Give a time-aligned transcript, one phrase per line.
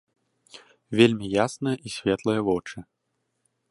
[1.01, 2.77] Вельмі ясныя і светлыя вочы.